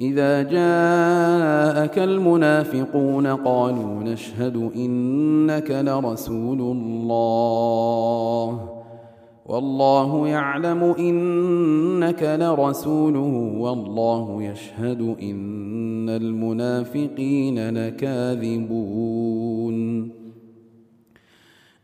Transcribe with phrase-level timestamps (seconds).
[0.00, 8.68] إذا جاءك المنافقون قالوا نشهد إنك لرسول الله
[9.46, 20.10] والله يعلم إنك لرسوله والله يشهد إن المنافقين لكاذبون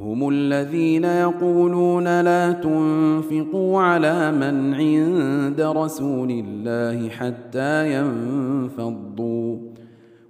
[0.00, 9.56] هم الذين يقولون لا تنفقوا على من عند رسول الله حتى ينفضوا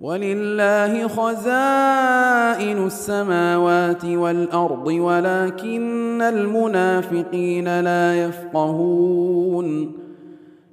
[0.00, 9.92] ولله خزائن السماوات والارض ولكن المنافقين لا يفقهون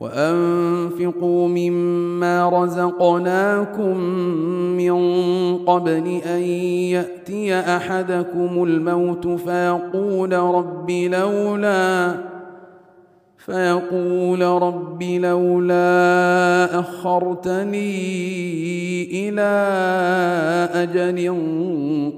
[0.00, 3.96] وأنفقوا مما رزقناكم
[4.76, 4.94] من
[5.58, 6.40] قبل أن
[6.90, 12.14] يأتي أحدكم الموت فيقول رب لولا
[13.46, 15.84] فيقول رب لولا
[16.78, 17.82] اخرتني
[19.28, 19.50] الى
[20.82, 21.20] اجل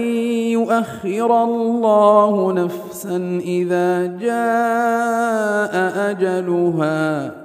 [0.48, 5.72] يؤخر الله نفسا اذا جاء
[6.12, 7.45] اجلها